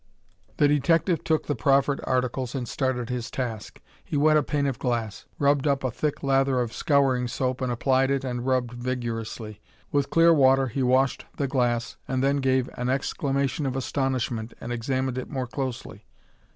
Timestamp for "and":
2.55-2.67, 7.61-7.71, 8.23-8.43, 12.07-12.23, 14.59-14.73